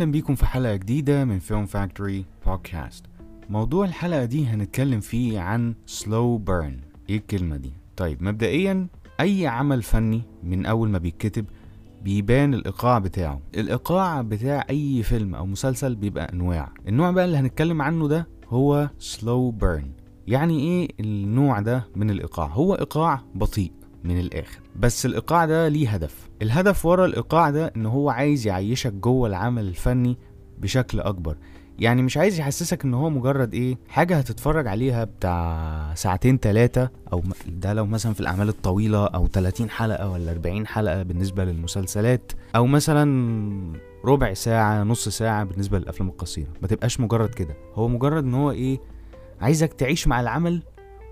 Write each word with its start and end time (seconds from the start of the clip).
أهلا 0.00 0.12
بيكم 0.12 0.34
في 0.34 0.46
حلقة 0.46 0.76
جديدة 0.76 1.24
من 1.24 1.38
Film 1.38 1.66
Factory 1.66 2.24
Podcast 2.46 3.04
موضوع 3.50 3.84
الحلقة 3.84 4.24
دي 4.24 4.46
هنتكلم 4.46 5.00
فيه 5.00 5.40
عن 5.40 5.74
slow 5.86 6.38
burn 6.38 6.80
إيه 7.10 7.16
الكلمة 7.16 7.56
دي؟ 7.56 7.72
طيب 7.96 8.22
مبدئيا 8.22 8.86
أي 9.20 9.46
عمل 9.46 9.82
فني 9.82 10.22
من 10.44 10.66
أول 10.66 10.88
ما 10.88 10.98
بيتكتب 10.98 11.44
بيبان 12.02 12.54
الإيقاع 12.54 12.98
بتاعه. 12.98 13.40
الإيقاع 13.54 14.22
بتاع 14.22 14.66
أي 14.70 15.02
فيلم 15.02 15.34
أو 15.34 15.46
مسلسل 15.46 15.94
بيبقى 15.94 16.32
أنواع. 16.32 16.72
النوع 16.88 17.10
بقى 17.10 17.24
اللي 17.24 17.36
هنتكلم 17.36 17.82
عنه 17.82 18.08
ده 18.08 18.28
هو 18.48 18.90
slow 18.98 19.50
burn 19.50 19.90
يعني 20.26 20.60
إيه 20.60 20.88
النوع 21.00 21.60
ده 21.60 21.88
من 21.96 22.10
الإيقاع؟ 22.10 22.46
هو 22.46 22.74
إيقاع 22.74 23.22
بطيء. 23.34 23.72
من 24.04 24.20
الآخر. 24.20 24.60
بس 24.76 25.06
الإيقاع 25.06 25.46
ده 25.46 25.68
ليه 25.68 25.88
هدف. 25.88 26.28
الهدف 26.42 26.86
ورا 26.86 27.06
الإيقاع 27.06 27.50
ده 27.50 27.72
إن 27.76 27.86
هو 27.86 28.10
عايز 28.10 28.46
يعيشك 28.46 28.92
جوه 28.92 29.28
العمل 29.28 29.68
الفني 29.68 30.16
بشكل 30.58 31.00
أكبر. 31.00 31.36
يعني 31.78 32.02
مش 32.02 32.16
عايز 32.16 32.38
يحسسك 32.40 32.84
إن 32.84 32.94
هو 32.94 33.10
مجرد 33.10 33.54
إيه 33.54 33.78
حاجة 33.88 34.18
هتتفرج 34.18 34.66
عليها 34.66 35.04
بتاع 35.04 35.94
ساعتين 35.94 36.38
ثلاثة 36.38 36.90
أو 37.12 37.22
ده 37.48 37.72
لو 37.72 37.86
مثلا 37.86 38.14
في 38.14 38.20
الأعمال 38.20 38.48
الطويلة 38.48 39.06
أو 39.06 39.26
30 39.26 39.70
حلقة 39.70 40.10
ولا 40.10 40.30
40 40.30 40.66
حلقة 40.66 41.02
بالنسبة 41.02 41.44
للمسلسلات 41.44 42.32
أو 42.56 42.66
مثلا 42.66 43.80
ربع 44.04 44.34
ساعة 44.34 44.82
نص 44.82 45.08
ساعة 45.08 45.44
بالنسبة 45.44 45.78
للأفلام 45.78 46.08
القصيرة. 46.08 46.48
ما 46.62 46.68
تبقاش 46.68 47.00
مجرد 47.00 47.34
كده. 47.34 47.56
هو 47.74 47.88
مجرد 47.88 48.24
إن 48.24 48.34
هو 48.34 48.50
إيه 48.50 48.80
عايزك 49.40 49.72
تعيش 49.72 50.08
مع 50.08 50.20
العمل 50.20 50.62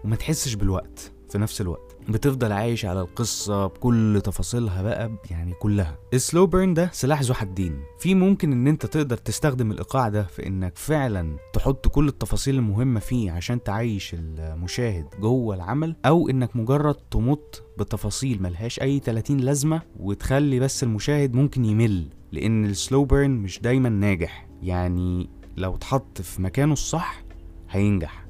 وما 0.04 0.16
تحسش 0.16 0.54
بالوقت. 0.54 1.12
في 1.30 1.38
نفس 1.38 1.60
الوقت. 1.60 1.96
بتفضل 2.08 2.52
عايش 2.52 2.84
على 2.84 3.00
القصة 3.00 3.66
بكل 3.66 4.20
تفاصيلها 4.24 4.82
بقى 4.82 5.10
يعني 5.30 5.52
كلها. 5.54 5.98
السلو 6.14 6.46
بيرن 6.46 6.74
ده 6.74 6.90
سلاح 6.92 7.22
ذو 7.22 7.34
حدين. 7.34 7.82
في 7.98 8.14
ممكن 8.14 8.52
إن 8.52 8.66
أنت 8.66 8.86
تقدر 8.86 9.16
تستخدم 9.16 9.70
الإيقاع 9.70 10.08
ده 10.08 10.22
في 10.22 10.46
إنك 10.46 10.78
فعلا 10.78 11.36
تحط 11.52 11.88
كل 11.88 12.08
التفاصيل 12.08 12.54
المهمة 12.54 13.00
فيه 13.00 13.30
عشان 13.30 13.62
تعيش 13.62 14.14
المشاهد 14.14 15.06
جوه 15.20 15.54
العمل 15.54 15.96
أو 16.06 16.28
إنك 16.28 16.56
مجرد 16.56 16.94
تمط 16.94 17.62
بتفاصيل 17.78 18.42
ملهاش 18.42 18.80
أي 18.80 18.98
30 18.98 19.36
لازمة 19.36 19.82
وتخلي 20.00 20.60
بس 20.60 20.82
المشاهد 20.82 21.34
ممكن 21.34 21.64
يمل 21.64 22.08
لأن 22.32 22.64
ال 22.64 22.72
slow 22.72 23.04
burn 23.04 23.30
مش 23.30 23.60
دايما 23.60 23.88
ناجح. 23.88 24.48
يعني 24.62 25.30
لو 25.56 25.74
اتحط 25.74 26.20
في 26.22 26.42
مكانه 26.42 26.72
الصح 26.72 27.22
هينجح. 27.70 28.26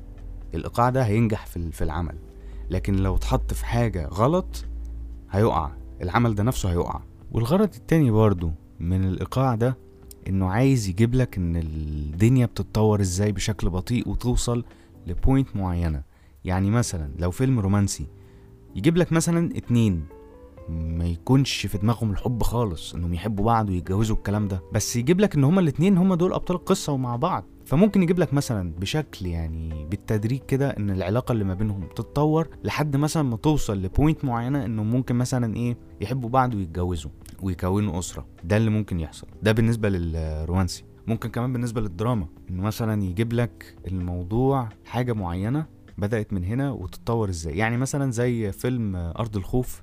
الإيقاع 0.54 0.90
ده 0.90 1.02
هينجح 1.02 1.46
في 1.46 1.82
العمل. 1.84 2.18
لكن 2.70 2.96
لو 2.96 3.16
اتحط 3.16 3.54
في 3.54 3.66
حاجة 3.66 4.06
غلط 4.06 4.64
هيقع. 5.30 5.70
العمل 6.02 6.34
ده 6.34 6.42
نفسه 6.42 6.70
هيقع. 6.70 7.00
والغرض 7.32 7.74
التاني 7.74 8.10
برضو 8.10 8.50
من 8.80 9.04
الإيقاع 9.04 9.54
ده 9.54 9.76
إنه 10.28 10.46
عايز 10.50 10.88
يجيب 10.88 11.14
لك 11.14 11.36
إن 11.36 11.56
الدنيا 11.56 12.46
بتتطور 12.46 13.00
إزاي 13.00 13.32
بشكل 13.32 13.70
بطيء 13.70 14.08
وتوصل 14.08 14.64
ل 15.06 15.15
point 15.15 15.56
معينة. 15.56 16.02
يعني 16.44 16.70
مثلا 16.70 17.10
لو 17.18 17.30
فيلم 17.30 17.60
رومانسي 17.60 18.06
يجيب 18.76 18.96
لك 18.96 19.12
مثلا 19.12 19.56
اتنين 19.56 20.04
ما 20.68 21.06
يكونش 21.06 21.66
في 21.66 21.78
دماغهم 21.78 22.10
الحب 22.10 22.42
خالص 22.42 22.94
إنهم 22.94 23.14
يحبوا 23.14 23.44
بعض 23.44 23.68
ويتجوزوا 23.68 24.16
الكلام 24.16 24.48
ده. 24.48 24.62
بس 24.72 24.96
يجيب 24.96 25.20
لك 25.20 25.34
إن 25.34 25.44
هما 25.44 25.60
الاتنين 25.60 25.98
هما 25.98 26.14
دول 26.14 26.32
أبطال 26.32 26.56
القصة 26.56 26.92
ومع 26.92 27.16
بعض. 27.16 27.44
فممكن 27.64 28.02
يجيب 28.02 28.18
لك 28.18 28.34
مثلا 28.34 28.72
بشكل 28.78 29.26
يعني 29.26 29.86
بالتدريج 29.90 30.40
كده 30.40 30.70
إن 30.70 30.90
العلاقة 30.90 31.32
اللي 31.32 31.44
ما 31.44 31.54
بينهم 31.54 31.88
تتطور 31.96 32.48
لحد 32.64 32.96
مثلا 32.96 33.22
ما 33.22 33.36
توصل 33.36 33.82
لبوينت 33.82 34.24
معينة 34.24 34.64
انهم 34.64 34.90
ممكن 34.90 35.14
مثلا 35.16 35.56
إيه 35.56 35.76
يحبوا 36.00 36.28
بعض 36.28 36.54
ويتجوزوا 36.54 37.10
ويكونوا 37.42 37.98
أسرة. 37.98 38.26
ده 38.44 38.56
اللي 38.56 38.70
ممكن 38.70 39.00
يحصل. 39.00 39.26
ده 39.42 39.52
بالنسبة 39.52 39.88
للرومانسي. 39.88 40.84
ممكن 41.06 41.28
كمان 41.28 41.52
بالنسبة 41.52 41.80
للدراما 41.80 42.26
إنه 42.50 42.62
مثلا 42.62 43.02
يجيب 43.02 43.32
لك 43.32 43.76
الموضوع 43.86 44.68
حاجة 44.84 45.12
معينة 45.12 45.66
بدأت 45.98 46.32
من 46.32 46.44
هنا 46.44 46.70
وتتطور 46.70 47.28
إزاي. 47.28 47.56
يعني 47.56 47.76
مثلا 47.76 48.10
زي 48.10 48.52
فيلم 48.52 48.96
أرض 48.96 49.36
الخوف 49.36 49.82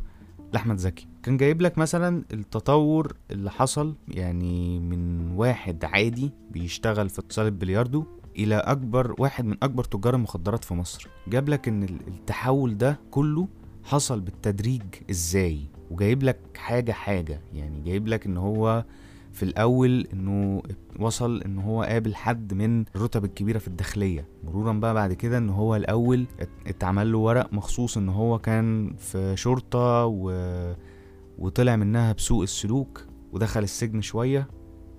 لأحمد 0.55 0.77
زكي. 0.77 1.07
كان 1.23 1.37
جايب 1.37 1.61
لك 1.61 1.77
مثلا 1.77 2.23
التطور 2.33 3.15
اللي 3.31 3.51
حصل 3.51 3.95
يعني 4.07 4.79
من 4.79 5.31
واحد 5.31 5.85
عادي 5.85 6.31
بيشتغل 6.51 7.09
في 7.09 7.21
صاله 7.29 7.49
بلياردو 7.49 8.05
إلى 8.37 8.55
أكبر 8.55 9.15
واحد 9.19 9.45
من 9.45 9.57
أكبر 9.63 9.83
تجار 9.83 10.15
المخدرات 10.15 10.63
في 10.63 10.73
مصر. 10.73 11.07
جاب 11.27 11.49
لك 11.49 11.67
إن 11.67 11.83
التحول 11.83 12.77
ده 12.77 12.99
كله 13.11 13.47
حصل 13.83 14.19
بالتدريج 14.19 14.81
إزاي؟ 15.09 15.59
وجايب 15.91 16.23
لك 16.23 16.39
حاجة 16.57 16.91
حاجة 16.91 17.41
يعني 17.53 17.81
جايب 17.81 18.07
لك 18.07 18.25
إن 18.25 18.37
هو 18.37 18.85
في 19.35 19.43
الأول 19.43 20.07
إنه 20.13 20.61
وصل 20.99 21.41
إن 21.41 21.59
هو 21.59 21.83
قابل 21.83 22.15
حد 22.15 22.53
من 22.53 22.85
الرتب 22.95 23.25
الكبيرة 23.25 23.57
في 23.57 23.67
الداخلية. 23.67 24.27
مرورا 24.43 24.73
بقى 24.73 24.93
بعد 24.93 25.13
كده 25.13 25.37
إن 25.37 25.49
هو 25.49 25.75
الأول 25.75 26.25
اتعمل 26.67 27.11
له 27.11 27.17
ورق 27.17 27.53
مخصوص 27.53 27.97
إن 27.97 28.09
هو 28.09 28.39
كان 28.39 28.95
في 28.97 29.35
شرطة 29.37 30.05
و... 30.05 30.31
وطلع 31.39 31.75
منها 31.75 32.11
بسوء 32.13 32.43
السلوك 32.43 33.05
ودخل 33.31 33.63
السجن 33.63 34.01
شوية. 34.01 34.47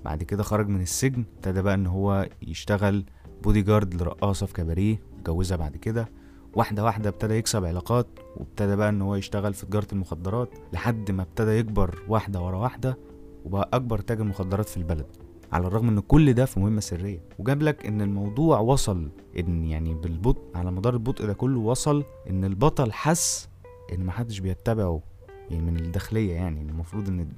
بعد 0.04 0.22
كده 0.22 0.42
خرج 0.42 0.68
من 0.68 0.80
السجن 0.80 1.24
ابتدى 1.36 1.62
بقى 1.62 1.74
إن 1.74 1.86
هو 1.86 2.28
يشتغل 2.42 3.04
بودي 3.42 3.62
جارد 3.62 3.94
لرقاصة 4.02 4.46
في 4.46 4.52
كباريه 4.54 5.00
اتجوزها 5.18 5.56
بعد 5.56 5.76
كده. 5.76 6.08
واحدة 6.54 6.84
واحدة 6.84 7.08
ابتدى 7.08 7.34
يكسب 7.34 7.64
علاقات 7.64 8.06
وابتدى 8.36 8.76
بقى 8.76 8.88
إن 8.88 9.02
هو 9.02 9.14
يشتغل 9.16 9.54
في 9.54 9.66
تجارة 9.66 9.88
المخدرات 9.92 10.48
لحد 10.72 11.10
ما 11.10 11.22
ابتدى 11.22 11.50
يكبر 11.50 12.02
واحدة 12.08 12.40
ورا 12.40 12.56
واحدة. 12.56 12.98
وبقى 13.46 13.70
أكبر 13.72 13.98
تاجر 13.98 14.24
مخدرات 14.24 14.68
في 14.68 14.76
البلد 14.76 15.06
على 15.52 15.66
الرغم 15.66 15.88
إن 15.88 16.00
كل 16.00 16.32
ده 16.32 16.44
في 16.44 16.60
مهمة 16.60 16.80
سرية. 16.80 17.20
وجاب 17.38 17.62
لك 17.62 17.86
إن 17.86 18.00
الموضوع 18.02 18.60
وصل 18.60 19.08
إن 19.38 19.64
يعني 19.64 19.94
بالبطء 19.94 20.42
على 20.54 20.70
مدار 20.70 20.94
البطء 20.94 21.26
ده 21.26 21.32
كله 21.32 21.60
وصل 21.60 22.04
إن 22.30 22.44
البطل 22.44 22.92
حس 22.92 23.48
إن 23.92 24.04
محدش 24.06 24.38
بيتبعه 24.38 25.02
يعني 25.50 25.70
من 25.70 25.76
الداخلية 25.76 26.32
يعني. 26.32 26.60
المفروض 26.62 27.08
إن 27.08 27.28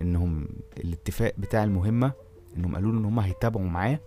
إنهم 0.00 0.48
الاتفاق 0.76 1.34
بتاع 1.38 1.64
المهمة 1.64 2.12
إنهم 2.56 2.74
قالوا 2.74 2.92
له 2.92 2.98
إن 2.98 3.04
هم 3.04 3.20
هيتابعوا 3.20 3.66
معاه 3.66 4.00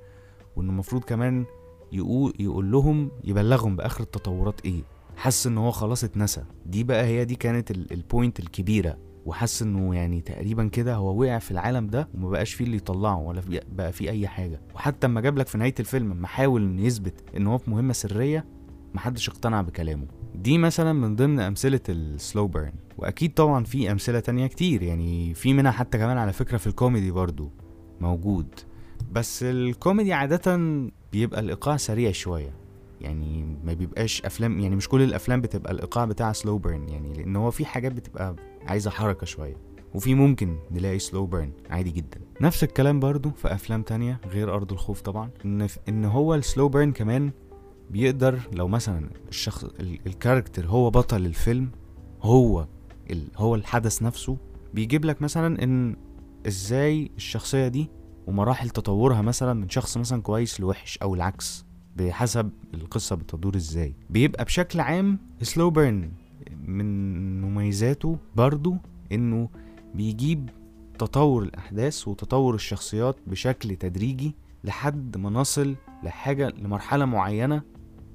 وإن 0.55 0.69
المفروض 0.69 1.03
كمان 1.03 1.45
يقول 1.91 2.33
يقول 2.39 2.71
لهم 2.71 3.11
يبلغهم 3.23 3.75
بآخر 3.75 4.03
التطورات 4.03 4.61
إيه. 4.65 4.81
حس 5.17 5.47
إن 5.47 5.57
هو 5.57 5.71
خلاص 5.71 6.03
اتنسى. 6.03 6.43
دي 6.65 6.83
بقى 6.83 7.05
هي 7.05 7.25
دي 7.25 7.35
كانت 7.35 7.71
البوينت 7.71 8.39
الكبيرة. 8.39 8.97
وحس 9.25 9.61
إنه 9.61 9.95
يعني 9.95 10.21
تقريبا 10.21 10.67
كده 10.67 10.95
هو 10.95 11.21
وقع 11.21 11.39
في 11.39 11.51
العالم 11.51 11.87
ده 11.87 12.09
وما 12.13 12.29
بقاش 12.29 12.53
فيه 12.53 12.65
اللي 12.65 12.77
يطلعه 12.77 13.19
ولا 13.19 13.41
بقى 13.71 13.91
فيه 13.91 14.09
أي 14.09 14.27
حاجة. 14.27 14.61
وحتى 14.75 15.07
اما 15.07 15.21
جاب 15.21 15.37
لك 15.37 15.47
في 15.47 15.57
نهاية 15.57 15.75
الفيلم 15.79 16.13
لما 16.13 16.27
حاول 16.27 16.61
إنه 16.63 16.81
يثبت 16.81 17.23
إن 17.37 17.47
هو 17.47 17.57
في 17.57 17.69
مهمة 17.69 17.93
سرية 17.93 18.45
محدش 18.93 19.29
اقتنع 19.29 19.61
بكلامه. 19.61 20.07
دي 20.35 20.57
مثلا 20.57 20.93
من 20.93 21.15
ضمن 21.15 21.39
أمثلة 21.39 21.79
ال 21.89 22.01
slow 22.01 22.47
burn 22.47 22.73
وأكيد 22.97 23.33
طبعا 23.33 23.63
في 23.63 23.91
أمثلة 23.91 24.19
تانية 24.19 24.47
كتير 24.47 24.83
يعني 24.83 25.33
في 25.33 25.53
منها 25.53 25.71
حتى 25.71 25.97
كمان 25.97 26.17
على 26.17 26.33
فكرة 26.33 26.57
في 26.57 26.67
الكوميدي 26.67 27.11
برضو 27.11 27.51
موجود. 28.01 28.47
بس 29.11 29.43
الكوميدي 29.43 30.13
عاده 30.13 30.57
بيبقى 31.11 31.39
الإيقاع 31.39 31.77
سريع 31.77 32.11
شوية. 32.11 32.64
يعني 33.01 33.57
ما 33.63 33.73
بيبقاش 33.73 34.21
أفلام 34.25 34.59
يعني 34.59 34.75
مش 34.75 34.89
كل 34.89 35.01
الأفلام 35.01 35.41
بتبقى 35.41 35.71
الإيقاع 35.71 36.05
بتاع 36.05 36.31
slow 36.31 36.57
burn 36.57 36.89
يعني 36.89 37.13
لأن 37.13 37.35
هو 37.35 37.51
في 37.51 37.65
حاجات 37.65 37.91
بتبقى 37.91 38.35
عايزة 38.67 38.91
حركة 38.91 39.25
شوية 39.25 39.57
وفي 39.93 40.15
ممكن 40.15 40.57
نلاقي 40.71 40.99
slow 40.99 41.25
burn 41.25 41.51
عادي 41.69 41.91
جدا. 41.91 42.21
نفس 42.41 42.63
الكلام 42.63 42.99
برضو 42.99 43.29
في 43.29 43.53
أفلام 43.53 43.81
تانية 43.81 44.19
غير 44.27 44.53
أرض 44.55 44.71
الخوف 44.71 45.01
طبعا 45.01 45.29
إن 45.45 45.67
إن 45.89 46.05
هو 46.05 46.35
ال 46.35 46.42
slow 46.42 46.69
burn 46.69 46.91
كمان 46.91 47.31
بيقدر 47.89 48.39
لو 48.53 48.67
مثلا 48.67 49.09
الشخص 49.29 49.63
ال 49.79 49.88
character 49.88 50.65
هو 50.67 50.89
بطل 50.89 51.25
الفيلم 51.25 51.71
هو 52.21 52.67
ال 53.11 53.27
هو 53.37 53.55
الحدث 53.55 54.01
نفسه 54.03 54.37
بيجيب 54.73 55.05
لك 55.05 55.21
مثلا 55.21 55.63
إن 55.63 55.95
إزاي 56.47 57.11
الشخصية 57.17 57.67
دي 57.67 57.89
ومراحل 58.27 58.69
تطورها 58.69 59.21
مثلا 59.21 59.53
من 59.53 59.69
شخص 59.69 59.97
مثلا 59.97 60.21
كويس 60.21 60.59
لوحش 60.59 60.97
أو 60.97 61.15
العكس. 61.15 61.64
بحسب 61.95 62.49
القصة 62.73 63.15
بتدور 63.15 63.55
إزاي. 63.55 63.93
بيبقى 64.09 64.45
بشكل 64.45 64.79
عام 64.79 65.19
slow 65.41 65.69
burn 65.69 66.11
من 66.67 67.41
مميزاته 67.41 68.17
برضو 68.35 68.75
إنه 69.11 69.49
بيجيب 69.95 70.49
تطور 70.99 71.43
الأحداث 71.43 72.07
وتطور 72.07 72.55
الشخصيات 72.55 73.15
بشكل 73.27 73.75
تدريجي 73.75 74.35
لحد 74.63 75.17
ما 75.17 75.29
نصل 75.29 75.75
لحاجة 76.03 76.49
لمرحلة 76.49 77.05
معينة 77.05 77.61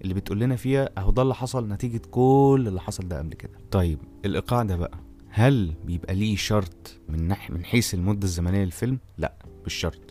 اللي 0.03 0.15
بتقول 0.15 0.41
لنا 0.41 0.57
فيها 0.57 0.91
أهو 0.99 1.11
ده 1.11 1.23
اللي 1.23 1.35
حصل 1.35 1.69
نتيجة 1.69 2.01
كل 2.11 2.65
اللي 2.69 2.81
حصل 2.81 3.09
ده 3.09 3.19
قبل 3.19 3.35
كده. 3.35 3.53
طيب 3.71 3.99
الإيقاع 4.25 4.63
ده 4.63 4.77
بقى 4.77 4.99
هل 5.29 5.75
بيبقى 5.87 6.15
ليه 6.15 6.37
شرط 6.37 7.01
من 7.09 7.35
من 7.51 7.65
حيث 7.65 7.95
المدة 7.95 8.25
الزمنية 8.25 8.65
للفيلم؟ 8.65 8.99
لا 9.19 9.33
مش 9.67 9.75
شرط. 9.75 10.10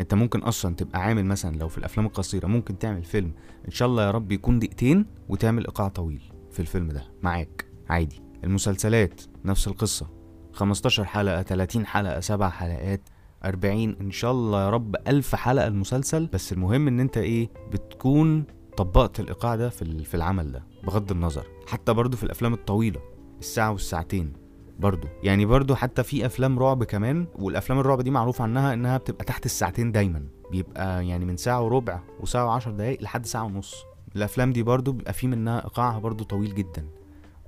انت 0.00 0.14
ممكن 0.14 0.40
أصلا 0.40 0.74
تبقى 0.74 1.02
عامل 1.02 1.24
مثلا 1.24 1.56
لو 1.56 1.68
في 1.68 1.78
الافلام 1.78 2.06
القصيرة 2.06 2.46
ممكن 2.46 2.78
تعمل 2.78 3.04
فيلم 3.04 3.32
ان 3.66 3.70
شاء 3.70 3.88
الله 3.88 4.02
يا 4.06 4.10
رب 4.10 4.32
يكون 4.32 4.58
دقيقتين 4.58 5.06
وتعمل 5.28 5.66
ايقاع 5.66 5.88
طويل 5.88 6.22
في 6.50 6.60
الفيلم 6.60 6.88
ده 6.88 7.04
معاك 7.22 7.66
عادي. 7.88 8.22
المسلسلات 8.44 9.20
نفس 9.44 9.68
القصة 9.68 10.06
15 10.52 11.04
حلقة 11.04 11.42
30 11.42 11.86
حلقة 11.86 12.20
7 12.20 12.50
حلقات 12.50 13.08
40 13.44 13.96
إن 14.00 14.10
شاء 14.10 14.32
الله 14.32 14.64
يا 14.64 14.70
رب 14.70 14.96
ألف 15.08 15.34
حلقة 15.34 15.66
المسلسل 15.66 16.26
بس 16.26 16.52
المهم 16.52 16.88
إن 16.88 17.00
أنت 17.00 17.16
إيه 17.18 17.50
بتكون 17.72 18.44
طبقت 18.76 19.20
الإيقاع 19.20 19.56
ده 19.56 19.68
في 19.68 20.14
العمل 20.14 20.52
ده 20.52 20.64
بغض 20.84 21.10
النظر. 21.12 21.46
حتى 21.66 21.92
برضو 21.92 22.16
في 22.16 22.22
الأفلام 22.24 22.52
الطويلة 22.54 23.00
الساعة 23.38 23.72
والساعتين. 23.72 24.32
برضو. 24.78 25.08
يعني 25.22 25.46
برضو 25.46 25.74
حتى 25.74 26.02
في 26.02 26.26
أفلام 26.26 26.58
رعب 26.58 26.84
كمان 26.84 27.26
والأفلام 27.34 27.78
الرعب 27.78 28.00
دي 28.00 28.10
معروف 28.10 28.42
عنها 28.42 28.74
إنها 28.74 28.98
بتبقى 28.98 29.24
تحت 29.24 29.46
الساعتين 29.46 29.92
دايما. 29.92 30.22
بيبقى 30.50 31.06
يعني 31.06 31.24
من 31.24 31.36
ساعة 31.36 31.62
وربع 31.62 32.00
وساعة 32.20 32.46
وعشر 32.46 32.70
دقايق 32.70 33.02
لحد 33.02 33.26
ساعة 33.26 33.44
ونص. 33.44 33.74
الأفلام 34.16 34.52
دي 34.52 34.62
برضو 34.62 34.92
بيبقى 34.92 35.12
في 35.12 35.26
منها 35.26 35.64
ايقاعها 35.64 35.98
برضو 35.98 36.24
طويل 36.24 36.54
جدا. 36.54 36.86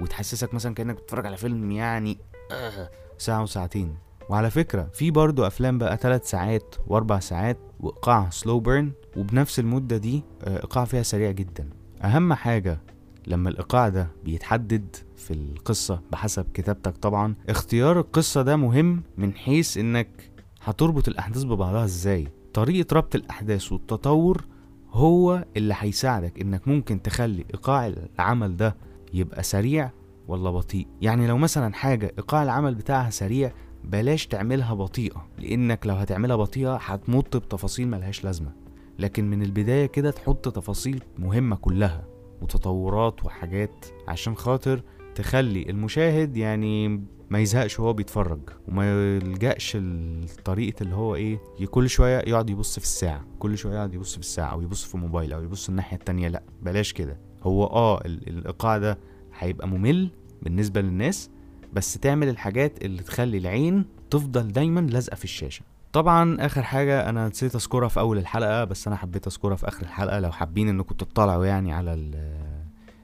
وتحسسك 0.00 0.54
مثلا 0.54 0.74
كأنك 0.74 0.96
بتتفرج 0.96 1.26
على 1.26 1.36
فيلم 1.36 1.70
يعني 1.70 2.18
آه 2.52 2.90
ساعة 3.18 3.42
وساعتين. 3.42 3.96
وعلى 4.28 4.50
فكرة 4.50 4.88
في 4.92 5.10
برضو 5.10 5.46
أفلام 5.46 5.78
بقى 5.78 5.96
ثلاث 5.96 6.30
ساعات 6.30 6.74
وأربع 6.86 7.18
ساعات 7.18 7.58
وإيقاعها 7.80 8.30
سلو 8.30 8.60
بيرن 8.60 8.92
وبنفس 9.16 9.58
المدة 9.58 9.96
دي 9.96 10.24
إيقاع 10.46 10.84
فيها 10.84 11.02
سريع 11.02 11.30
جدا. 11.30 11.70
أهم 12.02 12.32
حاجة 12.34 12.80
لما 13.28 13.48
الإيقاع 13.50 13.88
ده 13.88 14.08
بيتحدد 14.24 14.96
في 15.16 15.30
القصة 15.34 16.00
بحسب 16.12 16.46
كتابتك 16.54 16.96
طبعا 16.96 17.34
اختيار 17.48 18.00
القصة 18.00 18.42
ده 18.42 18.56
مهم 18.56 19.02
من 19.18 19.34
حيث 19.34 19.78
إنك 19.78 20.30
هتربط 20.64 21.08
الأحداث 21.08 21.42
ببعضها 21.44 21.84
إزاي. 21.84 22.28
طريقة 22.54 22.94
ربط 22.94 23.14
الأحداث 23.14 23.72
والتطور 23.72 24.44
هو 24.90 25.44
اللي 25.56 25.74
هيساعدك 25.78 26.40
إنك 26.40 26.68
ممكن 26.68 27.02
تخلي 27.02 27.44
إيقاع 27.54 27.86
العمل 27.86 28.56
ده 28.56 28.76
يبقى 29.14 29.42
سريع 29.42 29.90
ولا 30.28 30.50
بطيء. 30.50 30.86
يعني 31.00 31.26
لو 31.26 31.38
مثلا 31.38 31.74
حاجة 31.74 32.12
إيقاع 32.18 32.42
العمل 32.42 32.74
بتاعها 32.74 33.10
سريع 33.10 33.52
بلاش 33.84 34.26
تعملها 34.26 34.74
بطيئة 34.74 35.26
لأنك 35.38 35.86
لو 35.86 35.94
هتعملها 35.94 36.36
بطيئة 36.36 36.76
هتمط 36.76 37.36
بتفاصيل 37.36 37.88
ملهاش 37.88 38.24
لازمة. 38.24 38.52
لكن 38.98 39.30
من 39.30 39.42
البداية 39.42 39.86
كده 39.86 40.10
تحط 40.10 40.48
تفاصيل 40.48 41.02
مهمة 41.18 41.56
كلها. 41.56 42.04
وتطورات 42.42 43.24
وحاجات 43.24 43.86
عشان 44.08 44.36
خاطر 44.36 44.82
تخلي 45.14 45.70
المشاهد 45.70 46.36
يعني 46.36 46.88
ما 47.30 47.38
يزهقش 47.38 47.80
وهو 47.80 47.92
بيتفرج 47.92 48.40
وما 48.68 49.16
يلجأش 49.16 49.76
لطريقة 49.76 50.82
اللي 50.82 50.94
هو 50.94 51.14
إيه 51.14 51.38
كل 51.70 51.88
شوية 51.88 52.18
يقعد 52.18 52.50
يبص 52.50 52.78
في 52.78 52.84
الساعة 52.84 53.24
كل 53.38 53.58
شوية 53.58 53.74
يقعد 53.74 53.94
يبص 53.94 54.12
في 54.14 54.20
الساعة 54.20 54.52
أو 54.52 54.62
يبص 54.62 54.84
في 54.84 54.96
موبايل 54.96 55.32
أو 55.32 55.42
يبص 55.42 55.68
الناحية 55.68 55.96
التانية 55.96 56.28
لأ 56.28 56.42
بلاش 56.62 56.92
كده. 56.92 57.18
هو 57.42 57.64
آه 57.64 58.00
الإيقاع 58.04 58.78
ده 58.78 58.98
هيبقى 59.38 59.68
ممل 59.68 60.10
بالنسبة 60.42 60.80
للناس 60.80 61.30
بس 61.72 61.94
تعمل 61.94 62.28
الحاجات 62.28 62.84
اللي 62.84 63.02
تخلي 63.02 63.38
العين 63.38 63.84
تفضل 64.10 64.48
دايما 64.52 64.80
لازقة 64.80 65.14
في 65.14 65.24
الشاشة. 65.24 65.62
طبعا 65.92 66.36
آخر 66.46 66.62
حاجة 66.62 67.08
أنا 67.08 67.28
نسيت 67.28 67.54
أذكرها 67.54 67.88
في 67.88 68.00
أول 68.00 68.18
الحلقة 68.18 68.64
بس 68.64 68.86
أنا 68.86 68.96
حبيت 68.96 69.26
أذكرها 69.26 69.56
في 69.56 69.68
آخر 69.68 69.82
الحلقة 69.82 70.18
لو 70.20 70.32
حابين 70.32 70.68
إنكم 70.68 70.94
تطلعوا 70.94 71.46
يعني 71.46 71.72
على 71.72 72.10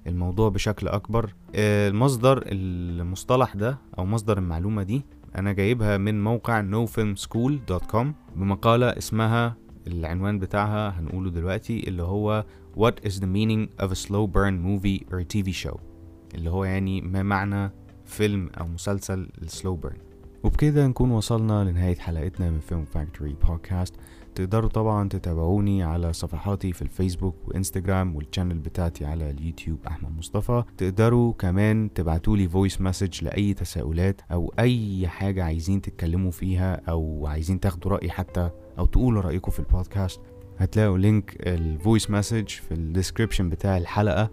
الموضوع 0.07 0.49
بشكل 0.49 0.89
أكبر. 0.89 1.35
المصدر 1.55 2.43
المصطلح 2.47 3.57
ده 3.57 3.79
أو 3.99 4.05
مصدر 4.07 4.39
المعلومة 4.39 4.83
دي 4.83 5.03
أنا 5.37 5.53
جايبها 5.53 5.99
من 5.99 6.25
موقع 6.25 6.63
nofilmschool.com 6.63 8.07
بمقالة 8.37 8.87
اسمها 8.89 9.57
العنوان 9.87 10.39
بتاعها 10.39 11.01
هنقوله 11.01 11.31
دلوقتي 11.31 11.89
اللي 11.89 12.03
هو 12.03 12.45
What 12.77 13.09
is 13.09 13.13
the 13.13 13.27
meaning 13.27 13.85
of 13.85 13.91
a 13.91 13.95
slow 13.95 14.27
burn 14.27 14.57
movie 14.67 15.01
or 15.15 15.23
TV 15.35 15.53
show 15.65 15.77
اللي 16.35 16.51
هو 16.51 16.65
يعني 16.65 17.01
ما 17.01 17.23
معنى 17.23 17.73
فيلم 18.05 18.51
أو 18.61 18.67
مسلسل 18.67 19.29
ال 19.43 19.49
slow 19.49 19.77
burn 19.77 19.97
وبكده 20.44 20.87
نكون 20.87 21.11
وصلنا 21.11 21.64
لنهاية 21.64 21.96
حلقتنا 21.96 22.50
من 22.50 22.61
Film 22.61 22.85
Factory 22.85 23.37
Podcast 23.49 23.95
تقدروا 24.35 24.70
طبعا 24.70 25.08
تتابعوني 25.08 25.82
على 25.82 26.12
صفحاتي 26.12 26.73
في 26.73 26.82
الفيسبوك 26.82 27.37
وإنستجرام 27.49 28.17
وال 28.17 28.26
channel 28.26 28.59
بتاعتي 28.58 29.05
على 29.05 29.31
اليوتيوب 29.31 29.79
أحمد 29.87 30.19
مصطفى. 30.19 30.64
تقدروا 30.76 31.32
كمان 31.32 31.93
تبعتولي 31.94 32.49
voice 32.49 32.81
message 32.81 33.25
لأي 33.25 33.55
تساؤلات 33.55 34.20
أو 34.32 34.55
أي 34.58 35.08
حاجة 35.08 35.44
عايزين 35.44 35.81
تتكلموا 35.82 36.31
فيها 36.31 36.81
أو 36.88 37.26
عايزين 37.26 37.61
تاخدوا 37.61 37.91
رأي 37.91 38.11
حتى 38.11 38.50
أو 38.79 38.87
تقولوا 38.87 39.23
رأيكم 39.23 39.50
في 39.50 39.58
البودكاست 39.58 40.20
هتلاقوا 40.58 40.99
link 40.99 41.37
ال 41.41 41.52
voice 41.52 42.11
message 42.11 42.49
في 42.49 42.75
ال 42.75 42.81
description 42.81 43.49
بتاع 43.49 43.76
الحلقة. 43.76 44.31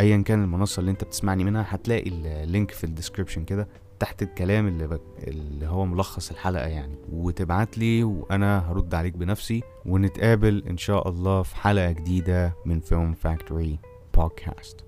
ايا 0.00 0.22
كان 0.22 0.42
المنصة 0.44 0.80
اللي 0.80 0.90
أنت 0.90 1.04
بتسمعني 1.04 1.44
منها 1.44 1.66
هتلاقي 1.68 2.10
ال 2.10 2.22
link 2.22 2.70
في 2.70 2.84
ال 2.84 2.89
description 2.89 3.44
كده. 3.44 3.68
تحت 4.00 4.22
الكلام 4.22 4.66
اللي, 4.68 4.86
بك... 4.86 5.00
اللي 5.18 5.66
هو 5.66 5.84
ملخص 5.84 6.30
الحلقة 6.30 6.66
يعني. 6.66 6.94
وتبعت 7.12 7.78
لي 7.78 8.04
وأنا 8.04 8.70
هرد 8.70 8.94
عليك 8.94 9.16
بنفسي 9.16 9.62
ونتقابل 9.86 10.64
إن 10.68 10.76
شاء 10.76 11.08
الله 11.08 11.42
في 11.42 11.56
حلقة 11.56 11.90
جديدة 11.90 12.54
من 12.64 12.80
Film 12.80 13.14
Factory 13.14 13.78
Podcast 14.14 14.84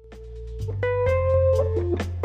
thank 0.63 2.01
you 2.01 2.22